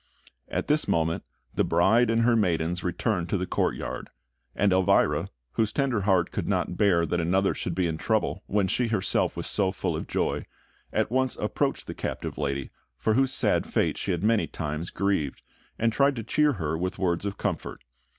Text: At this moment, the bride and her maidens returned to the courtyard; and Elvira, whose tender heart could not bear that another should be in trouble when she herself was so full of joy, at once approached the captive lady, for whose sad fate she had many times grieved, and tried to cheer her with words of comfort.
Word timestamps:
At 0.47 0.65
this 0.65 0.87
moment, 0.87 1.25
the 1.53 1.63
bride 1.63 2.09
and 2.09 2.23
her 2.23 2.35
maidens 2.35 2.83
returned 2.83 3.29
to 3.29 3.37
the 3.37 3.45
courtyard; 3.45 4.09
and 4.55 4.73
Elvira, 4.73 5.29
whose 5.51 5.71
tender 5.71 6.01
heart 6.01 6.31
could 6.31 6.47
not 6.49 6.75
bear 6.75 7.05
that 7.05 7.19
another 7.19 7.53
should 7.53 7.75
be 7.75 7.85
in 7.85 7.99
trouble 7.99 8.41
when 8.47 8.67
she 8.67 8.87
herself 8.87 9.37
was 9.37 9.45
so 9.45 9.71
full 9.71 9.95
of 9.95 10.07
joy, 10.07 10.47
at 10.91 11.11
once 11.11 11.35
approached 11.39 11.85
the 11.85 11.93
captive 11.93 12.39
lady, 12.39 12.71
for 12.97 13.13
whose 13.13 13.31
sad 13.31 13.67
fate 13.71 13.95
she 13.95 14.09
had 14.09 14.23
many 14.23 14.47
times 14.47 14.89
grieved, 14.89 15.43
and 15.77 15.93
tried 15.93 16.15
to 16.15 16.23
cheer 16.23 16.53
her 16.53 16.75
with 16.75 16.97
words 16.97 17.23
of 17.23 17.37
comfort. 17.37 17.83